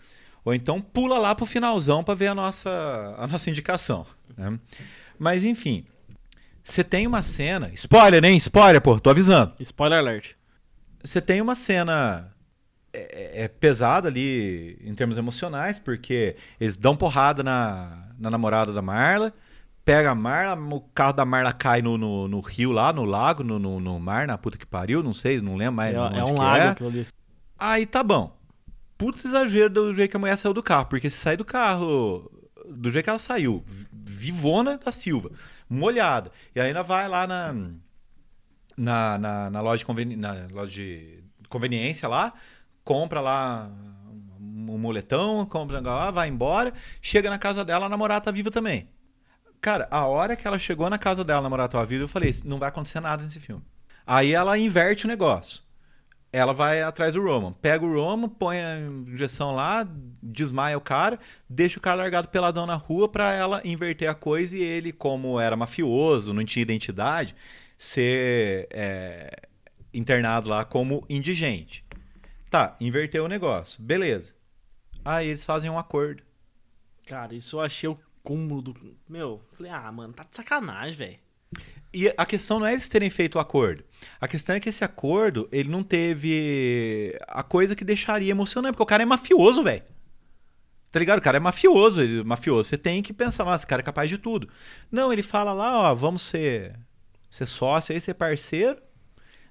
[0.46, 4.08] Ou então pula lá pro finalzão para ver a nossa, a nossa indicação.
[4.38, 4.58] né?
[5.20, 5.86] Mas enfim,
[6.68, 7.72] você tem uma cena.
[7.74, 8.36] Spoiler, hein?
[8.38, 9.54] Spoiler, pô, tô avisando.
[9.60, 10.34] Spoiler alert.
[11.02, 12.30] Você tem uma cena
[12.92, 18.82] é, é pesada ali em termos emocionais, porque eles dão porrada na, na namorada da
[18.82, 19.34] Marla,
[19.86, 23.46] pega a Marla, o carro da Marla cai no, no, no rio lá, no lago,
[23.46, 26.20] no, no, no mar, na puta que pariu, não sei, não lembro mais É, onde
[26.20, 26.88] é um que lago é.
[26.88, 27.08] ali.
[27.58, 28.36] Aí tá bom.
[28.98, 32.30] Puta exagero do jeito que a mulher saiu do carro, porque se sair do carro
[32.70, 35.32] do jeito que ela saiu, vi- vivona da Silva,
[35.70, 37.54] molhada, e ainda vai lá na,
[38.78, 42.34] na, na, na loja, de conveni- na loja de conveniência lá,
[42.84, 43.70] compra lá
[44.40, 48.90] um moletão, compra lá, vai embora, chega na casa dela, a namorada tá viva também.
[49.60, 52.32] Cara, a hora que ela chegou na casa dela, a namorada tava viva, eu falei,
[52.46, 53.64] não vai acontecer nada nesse filme.
[54.06, 55.64] Aí ela inverte o negócio
[56.32, 57.54] ela vai atrás do Roman.
[57.54, 59.88] Pega o Roman, põe a injeção lá,
[60.22, 64.58] desmaia o cara, deixa o cara largado peladão na rua pra ela inverter a coisa
[64.58, 67.36] e ele, como era mafioso, não tinha identidade,
[67.78, 69.32] ser é,
[69.94, 71.86] internado lá como indigente.
[72.50, 73.82] Tá, inverteu o negócio.
[73.82, 74.34] Beleza.
[75.04, 76.24] Aí eles fazem um acordo.
[77.06, 78.98] Cara, isso eu achei o cúmulo do.
[79.08, 81.27] Meu, falei, ah, mano, tá de sacanagem, velho.
[81.94, 83.84] E a questão não é eles terem feito o acordo.
[84.20, 88.84] A questão é que esse acordo, ele não teve a coisa que deixaria emocionante, porque
[88.84, 89.84] o cara é mafioso, velho.
[90.92, 91.20] Tá ligado?
[91.20, 92.70] O cara é mafioso, ele, mafioso.
[92.70, 94.50] Você tem que pensar, nossa, esse cara é capaz de tudo.
[94.92, 96.78] Não, ele fala lá, ó, vamos ser,
[97.30, 98.82] ser sócio aí, ser parceiro.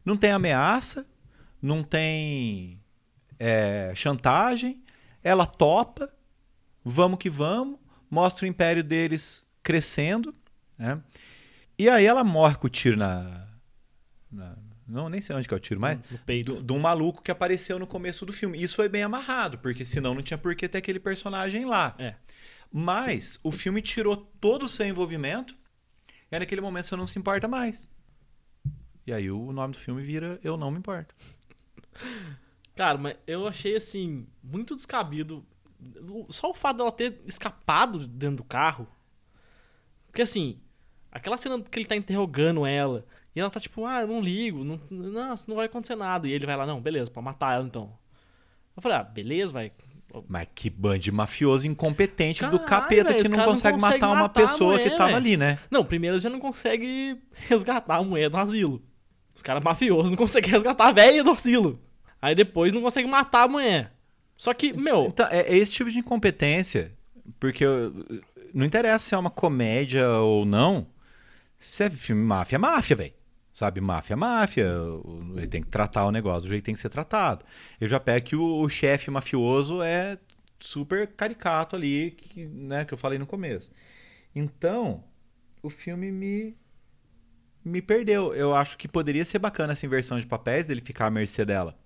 [0.05, 1.07] Não tem ameaça,
[1.61, 2.81] não tem
[3.39, 4.83] é, chantagem.
[5.23, 6.13] Ela topa,
[6.85, 7.79] vamos que vamos.
[8.11, 10.35] Mostra o império deles crescendo,
[10.79, 11.01] né?
[11.79, 13.47] E aí ela morre com o tiro na.
[14.31, 14.57] na-
[14.89, 15.99] não, nem sei onde que é o tiro, mas.
[16.11, 16.55] No peito.
[16.55, 18.63] do- De um maluco que apareceu no começo do filme.
[18.63, 21.95] Isso foi bem amarrado, porque senão não tinha por que ter aquele personagem lá.
[21.99, 22.15] É.
[22.73, 25.57] Mas o filme tirou todo o seu envolvimento,
[26.31, 27.89] e naquele momento você não se importa mais.
[29.07, 31.15] E aí o nome do filme vira Eu Não Me Importo.
[32.75, 35.45] Cara, mas eu achei assim, muito descabido.
[36.29, 38.87] Só o fato dela ter escapado dentro do carro.
[40.09, 40.61] Porque assim,
[41.17, 43.05] aquela cena que ele tá interrogando ela.
[43.35, 46.27] E ela tá tipo, ah, eu não ligo, não, nossa, não vai acontecer nada.
[46.27, 47.93] E ele vai lá, não, beleza, pra matar ela então.
[48.77, 49.71] Eu falei, ah, beleza, vai.
[50.29, 53.81] Mas que bando de mafioso incompetente do Caralho, capeta velho, que não caras não consegue
[53.81, 55.17] matar uma matar a pessoa que mulher, tava velho.
[55.19, 55.59] ali, né?
[55.71, 58.83] Não, primeiro já não consegue resgatar a mulher do asilo.
[59.35, 61.79] Os caras mafiosos não conseguem resgatar a velha do asilo.
[62.23, 63.93] Aí depois não consegue matar a mulher.
[64.37, 66.93] Só que, meu, Então, é, é esse tipo de incompetência,
[67.39, 67.93] porque eu-
[68.55, 70.87] não interessa se é uma comédia ou não,
[71.59, 73.15] se é filme máfia, máfia, velho.
[73.55, 74.71] Sabe, máfia máfia,
[75.35, 77.45] ele tem que tratar o negócio do jeito que tem que ser tratado.
[77.81, 80.19] Eu já pego que o, o chefe mafioso é
[80.61, 83.71] super caricato ali, que, né, que eu falei no começo.
[84.35, 85.03] Então,
[85.63, 86.55] o filme me
[87.65, 88.33] me perdeu.
[88.33, 91.77] Eu acho que poderia ser bacana essa inversão de papéis dele ficar à mercê dela.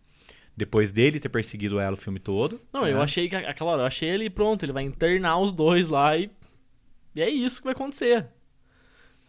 [0.55, 2.61] Depois dele ter perseguido ela o filme todo.
[2.73, 2.93] Não, né?
[2.93, 6.17] eu achei que aquela hora, eu achei ele pronto, ele vai internar os dois lá
[6.17, 6.31] e.
[7.15, 8.29] E é isso que vai acontecer.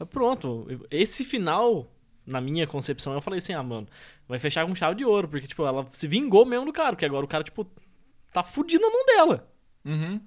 [0.06, 0.68] Pronto.
[0.90, 1.92] Esse final,
[2.26, 3.88] na minha concepção, eu falei assim, ah, mano,
[4.28, 7.06] vai fechar com chave de ouro, porque, tipo, ela se vingou mesmo do cara, porque
[7.06, 7.68] agora o cara, tipo,
[8.32, 9.52] tá fudido na mão dela.
[9.86, 10.22] Uhum.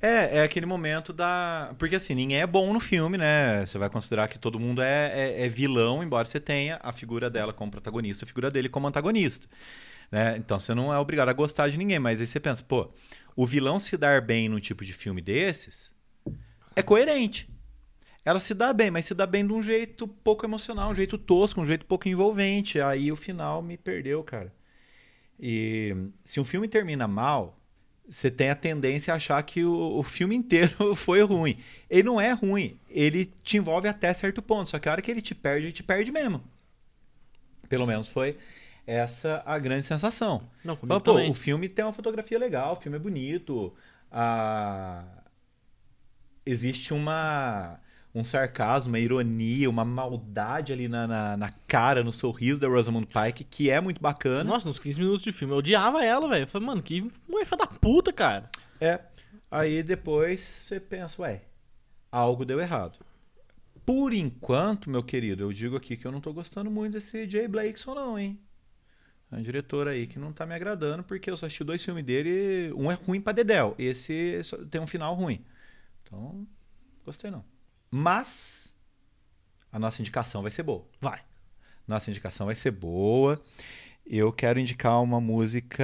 [0.00, 1.74] É, é aquele momento da.
[1.78, 3.64] Porque assim, ninguém é bom no filme, né?
[3.64, 7.30] Você vai considerar que todo mundo é, é, é vilão, embora você tenha a figura
[7.30, 9.48] dela como protagonista, a figura dele como antagonista.
[10.12, 10.36] Né?
[10.36, 12.92] Então você não é obrigado a gostar de ninguém, mas aí você pensa, pô,
[13.34, 15.94] o vilão se dar bem num tipo de filme desses
[16.74, 17.48] é coerente.
[18.26, 21.16] Ela se dá bem, mas se dá bem de um jeito pouco emocional, um jeito
[21.16, 22.80] tosco, um jeito pouco envolvente.
[22.80, 24.52] Aí o final me perdeu, cara.
[25.38, 27.56] E se um filme termina mal,
[28.08, 31.56] você tem a tendência a achar que o, o, filme inteiro foi ruim.
[31.88, 35.10] Ele não é ruim, ele te envolve até certo ponto, só que a hora que
[35.10, 36.42] ele te perde, ele te perde mesmo.
[37.68, 38.36] Pelo menos foi
[38.84, 40.42] essa a grande sensação.
[40.64, 43.72] Não, Mas, pô, o filme tem uma fotografia legal, o filme é bonito,
[44.10, 45.04] a...
[46.44, 47.78] existe uma
[48.16, 53.06] um sarcasmo, uma ironia, uma maldade ali na, na, na, cara, no sorriso da Rosamund
[53.06, 54.42] Pike, que é muito bacana.
[54.42, 56.44] Nossa, nos 15 minutos de filme eu odiava ela, velho.
[56.44, 58.50] Eu falei, mano, que mulher da puta, cara.
[58.80, 59.00] É.
[59.50, 61.42] Aí depois você pensa, ué,
[62.10, 62.98] algo deu errado.
[63.84, 67.46] Por enquanto, meu querido, eu digo aqui que eu não tô gostando muito desse Jay
[67.46, 68.40] Blakeson, não, hein?
[69.30, 72.04] É um diretor aí que não tá me agradando, porque eu só assisti dois filmes
[72.04, 75.44] dele, um é ruim pra Dedel, esse tem um final ruim.
[76.02, 76.46] Então,
[77.04, 77.44] gostei não.
[77.96, 78.74] Mas
[79.72, 80.86] a nossa indicação vai ser boa.
[81.00, 81.20] Vai.
[81.88, 83.40] Nossa indicação vai ser boa.
[84.06, 85.82] Eu quero indicar uma música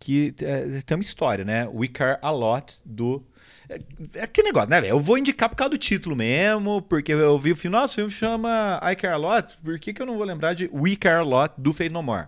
[0.00, 1.68] que é, tem uma história, né?
[1.68, 3.24] We Care A Lot do.
[3.68, 3.80] É,
[4.14, 7.52] é que negócio, né, Eu vou indicar por causa do título mesmo, porque eu vi
[7.52, 7.76] o filme.
[7.76, 9.56] Nossa, o filme chama I Care A Lot.
[9.58, 12.02] Por que, que eu não vou lembrar de We Care A Lot do Fade No
[12.02, 12.26] More?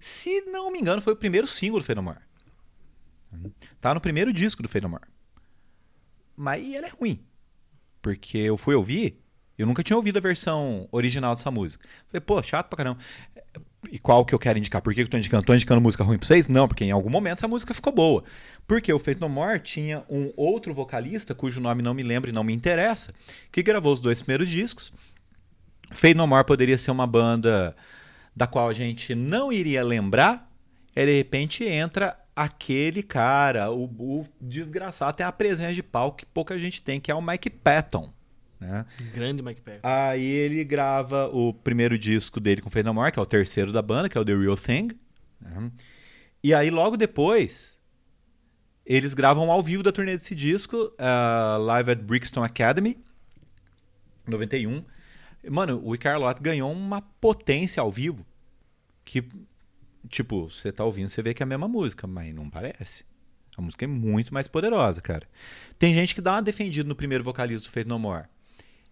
[0.00, 2.18] Se não me engano, foi o primeiro single do Fade No More.
[3.80, 5.13] Tá no primeiro disco do Fade No More.
[6.36, 7.20] Mas ela é ruim.
[8.02, 9.20] Porque eu fui ouvir,
[9.56, 11.88] eu nunca tinha ouvido a versão original dessa música.
[12.08, 12.98] Falei, pô, chato pra caramba.
[13.90, 14.82] E qual que eu quero indicar?
[14.82, 15.44] Por que eu tô indicando?
[15.44, 16.48] Tô indicando música ruim pra vocês?
[16.48, 18.24] Não, porque em algum momento essa música ficou boa.
[18.66, 22.32] Porque o Fate No More tinha um outro vocalista, cujo nome não me lembro e
[22.32, 23.12] não me interessa,
[23.52, 24.92] que gravou os dois primeiros discos.
[25.92, 27.76] Fate No More poderia ser uma banda
[28.34, 30.50] da qual a gente não iria lembrar,
[30.96, 36.26] e de repente entra aquele cara, o, o desgraçado, tem a presença de palco que
[36.26, 38.12] pouca gente tem, que é o Mike Patton.
[38.60, 38.84] Né?
[39.12, 39.80] Grande Mike Patton.
[39.82, 43.72] Aí ele grava o primeiro disco dele com Fade No More, que é o terceiro
[43.72, 44.88] da banda, que é o The Real Thing.
[45.40, 45.70] Né?
[46.42, 47.80] E aí logo depois
[48.84, 52.98] eles gravam ao vivo da turnê desse disco, uh, Live at Brixton Academy,
[54.26, 54.84] 91.
[55.50, 58.26] Mano, o Carlot ganhou uma potência ao vivo
[59.04, 59.22] que
[60.08, 63.04] tipo, você tá ouvindo, você vê que é a mesma música, mas não parece.
[63.56, 65.28] A música é muito mais poderosa, cara.
[65.78, 68.26] Tem gente que dá uma defendida no primeiro vocalista do Faith No More.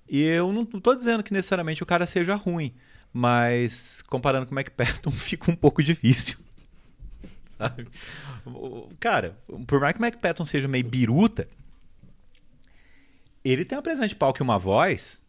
[0.09, 2.72] E eu não tô dizendo que necessariamente o cara seja ruim,
[3.12, 6.38] mas comparando com o Mac Patton fica um pouco difícil.
[7.59, 7.88] Sabe?
[9.01, 11.48] Cara, por mais que o Mac Patton seja meio biruta,
[13.44, 15.22] ele tem uma presença de palco e uma voz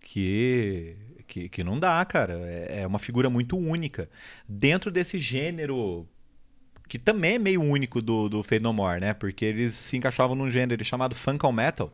[0.00, 0.96] que
[1.28, 2.40] que, que não dá, cara.
[2.44, 4.08] É, é uma figura muito única.
[4.48, 6.08] Dentro desse gênero
[6.88, 9.12] que também é meio único do, do Fade No More, né?
[9.12, 11.92] Porque eles se encaixavam num gênero chamado Funkal Metal,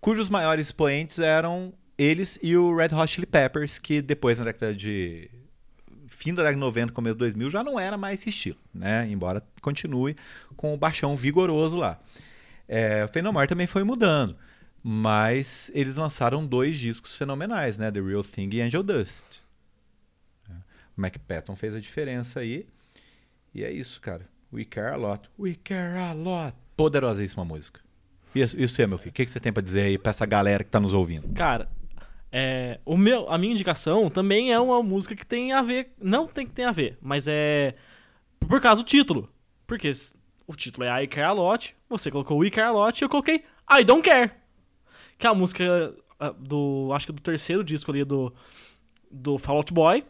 [0.00, 4.74] cujos maiores expoentes eram eles e o Red Hot Chili Peppers, que depois na década
[4.74, 5.28] de
[6.06, 9.06] fim da década de 90, começo de 2000 já não era mais esse estilo, né?
[9.10, 10.14] Embora continue
[10.56, 11.98] com o baixão vigoroso lá.
[12.68, 14.36] É, o Fade No More também foi mudando.
[14.82, 17.90] Mas eles lançaram dois discos fenomenais, né?
[17.90, 19.40] The Real Thing e Angel Dust.
[20.96, 22.66] O Mac Patton fez a diferença aí.
[23.54, 24.28] E é isso, cara.
[24.52, 25.30] We care a lot.
[25.38, 26.56] We care a lot.
[26.76, 27.80] Poderosíssima música.
[28.34, 29.10] E, você, meu filho?
[29.10, 31.28] O que, que você tem para dizer aí pra essa galera que tá nos ouvindo?
[31.34, 31.68] Cara,
[32.30, 35.92] é, o meu, a minha indicação também é uma música que tem a ver.
[36.00, 37.74] Não tem que ter a ver, mas é.
[38.40, 39.28] Por causa do título.
[39.66, 39.90] Porque
[40.46, 43.08] o título é I Care a Lot, você colocou We Care a Lot e eu
[43.08, 44.41] coloquei I Don't Care.
[45.22, 45.94] Que é a música
[46.40, 46.90] do.
[46.92, 48.34] Acho que do terceiro disco ali do.
[49.08, 50.04] Do Fall Out Boy.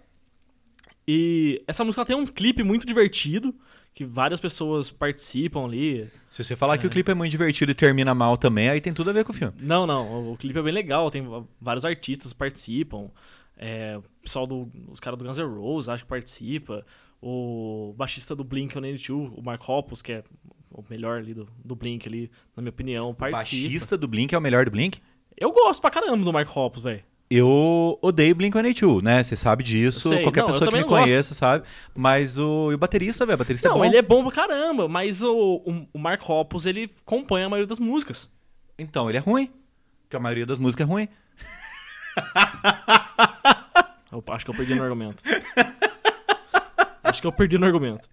[1.07, 3.55] E essa música tem um clipe muito divertido,
[3.93, 6.11] que várias pessoas participam ali.
[6.31, 6.79] Se você falar é.
[6.79, 9.23] que o clipe é muito divertido e termina mal também, aí tem tudo a ver
[9.23, 9.53] com o filme.
[9.61, 10.33] Não, não.
[10.33, 11.23] O clipe é bem legal, tem
[11.61, 13.11] vários artistas participam.
[13.59, 14.73] É, o pessoal do.
[14.91, 16.87] Os caras do Guns N' Roses acho que participa.
[17.21, 20.25] O baixista do Blink-182, o Mark Hoppus, que é
[20.75, 23.63] o melhor ali do, do Blink ali, na minha opinião, participa.
[23.65, 25.01] Baixista do Blink é o melhor do Blink?
[25.37, 27.03] Eu gosto pra caramba do Mark Hoppus, velho.
[27.31, 29.23] Eu odeio Blink-182, né?
[29.23, 31.05] Você sabe disso, qualquer Não, pessoa que me não gosto.
[31.05, 31.65] conheça sabe.
[31.95, 33.85] Mas o, o baterista, velho, o baterista Não, é bom.
[33.87, 37.67] ele é bom pra caramba, mas o, o, o Mark Hoppus, ele compõe a maioria
[37.67, 38.31] das músicas.
[38.79, 39.51] Então, ele é ruim.
[40.03, 41.09] Porque a maioria das músicas é ruim.
[44.13, 45.23] Eu acho que eu perdi no argumento.
[47.03, 48.07] acho que eu perdi no argumento.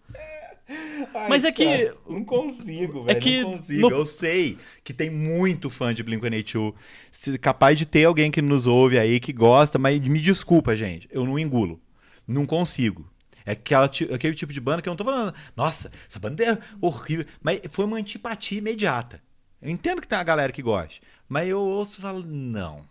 [1.28, 3.20] Mas é que- cara, Não consigo, velho.
[3.20, 3.90] que não consigo.
[3.90, 6.74] no- Eu sei que tem muito fã de Blink-182.
[7.12, 11.08] Se- Capaz de ter alguém que nos ouve aí que gosta, mas me desculpa, gente.
[11.12, 11.82] Eu não engulo.
[12.28, 13.06] Não consigo.
[13.46, 15.34] É aquela, aquele tipo de banda que eu não tô falando.
[15.56, 17.26] Nossa, essa banda é horrível.
[17.42, 19.22] Mas foi uma antipatia imediata.
[19.62, 21.02] Eu entendo que tem uma galera que gosta.
[21.28, 22.82] Mas eu ouço e falo, não.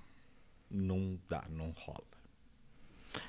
[0.70, 2.02] Não dá, não rola.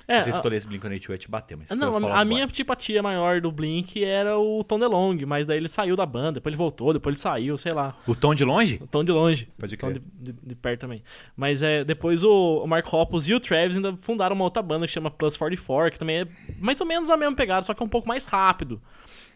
[0.06, 1.56] É, Se você a- escolhesse Blink-182, eu ia te bater.
[1.56, 5.56] Mas Não, a, a minha antipatia maior do Blink era o Tom DeLonge, mas daí
[5.56, 7.96] ele saiu da banda, depois ele voltou, depois ele saiu, sei lá.
[8.06, 8.78] O tom de longe?
[8.82, 9.48] O Tom de longe.
[9.58, 10.02] Pode o Tom crer.
[10.20, 11.02] de, de- de perto também.
[11.36, 14.86] Mas é, depois o, o Mark Hoppus e o Travis ainda fundaram uma outra banda
[14.86, 16.26] que chama Plus 44, que também é
[16.58, 18.80] mais ou menos a mesma pegada, só que é um pouco mais rápido.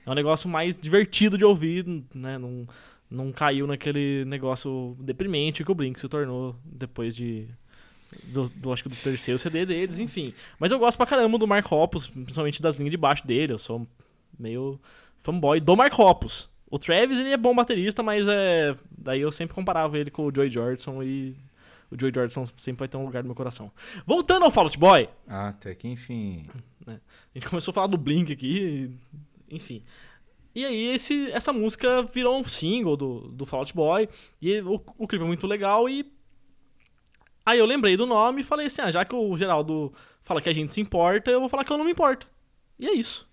[0.06, 2.36] É um negócio mais divertido de ouvir, né?
[2.36, 2.66] Não,
[3.10, 7.48] não caiu naquele negócio deprimente que o Blink se tornou depois de.
[8.24, 10.32] Do, do- acho que do terceiro CD deles, enfim.
[10.58, 13.52] Mas eu gosto pra caramba do Mark Hoppus, principalmente das linhas de baixo dele.
[13.52, 13.86] Eu sou
[14.38, 14.80] meio
[15.20, 16.48] fanboy do Mark Hoppus.
[16.70, 18.74] O Travis, ele é bom baterista, mas é.
[18.96, 21.36] Daí eu sempre comparava ele com o Joey Jordison e.
[21.90, 23.70] O Joey Jordison sempre vai ter um lugar no meu coração.
[24.04, 26.46] Voltando ao Fall Out Boy, Ah, até que enfim.
[26.86, 26.92] a
[27.34, 28.90] gente começou a falar do Blink aqui,
[29.48, 29.82] e- enfim.
[30.54, 34.08] E aí esse, essa música virou um single do, do Fall Out Boy,
[34.42, 36.10] e o, o clipe é muito legal, e
[37.44, 39.92] aí eu lembrei do nome e falei assim, ah, já que o Geraldo
[40.22, 42.26] fala que a gente se importa, eu vou falar que eu não me importo.
[42.78, 43.28] E é isso.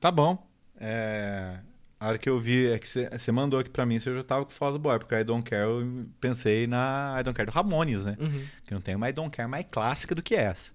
[0.00, 0.46] Tá bom.
[0.78, 1.58] É,
[1.98, 4.44] A hora que eu vi, é que você mandou aqui pra mim, você já tava
[4.44, 7.52] com Fall Out Boy, porque I Don't Care, eu pensei na I Don't Care do
[7.54, 8.16] Ramones, né?
[8.20, 8.44] Uhum.
[8.66, 10.72] Que não tem uma I Don't Care mais clássica do que essa.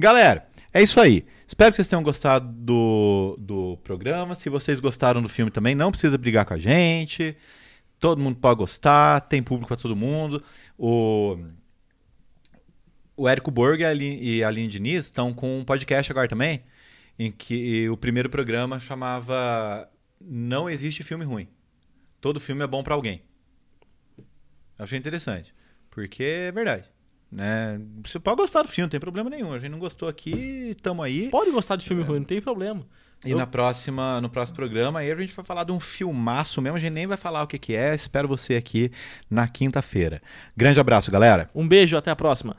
[0.00, 1.24] Galera, é isso aí.
[1.46, 4.34] Espero que vocês tenham gostado do, do programa.
[4.34, 7.36] Se vocês gostaram do filme também, não precisa brigar com a gente.
[7.98, 10.42] Todo mundo pode gostar, tem público pra todo mundo.
[10.84, 11.38] O,
[13.16, 16.64] o Érico Borg e a Aline, Diniz estão com um podcast agora também,
[17.16, 19.88] em que o primeiro programa chamava
[20.20, 21.46] Não Existe Filme Ruim.
[22.20, 23.22] Todo filme é bom pra alguém.
[24.76, 25.54] Achei interessante,
[25.88, 26.90] porque é verdade.
[27.30, 27.80] Né?
[28.02, 29.52] Você pode gostar do filme, não tem problema nenhum.
[29.52, 31.30] A gente não gostou aqui, tamo aí.
[31.30, 32.84] Pode gostar de filme ruim, não tem problema.
[33.24, 36.76] E na próxima, no próximo programa aí a gente vai falar de um filmaço mesmo,
[36.76, 37.94] a gente nem vai falar o que, que é.
[37.94, 38.90] Espero você aqui
[39.30, 40.20] na quinta-feira.
[40.56, 41.48] Grande abraço, galera.
[41.54, 42.56] Um beijo, até a próxima.